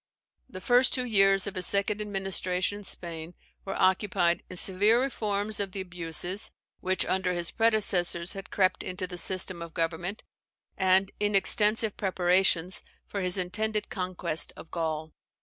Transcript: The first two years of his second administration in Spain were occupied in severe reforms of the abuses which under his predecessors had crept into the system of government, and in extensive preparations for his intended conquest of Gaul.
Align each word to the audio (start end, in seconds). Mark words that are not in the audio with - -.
The 0.49 0.61
first 0.61 0.95
two 0.95 1.05
years 1.05 1.45
of 1.45 1.53
his 1.53 1.67
second 1.67 2.01
administration 2.01 2.79
in 2.79 2.83
Spain 2.85 3.35
were 3.65 3.79
occupied 3.79 4.41
in 4.49 4.57
severe 4.57 4.99
reforms 4.99 5.59
of 5.59 5.73
the 5.73 5.81
abuses 5.81 6.51
which 6.79 7.05
under 7.05 7.33
his 7.33 7.51
predecessors 7.51 8.33
had 8.33 8.49
crept 8.49 8.81
into 8.81 9.05
the 9.05 9.19
system 9.19 9.61
of 9.61 9.75
government, 9.75 10.23
and 10.75 11.11
in 11.19 11.35
extensive 11.35 11.97
preparations 11.97 12.81
for 13.05 13.21
his 13.21 13.37
intended 13.37 13.89
conquest 13.91 14.51
of 14.55 14.71
Gaul. 14.71 15.13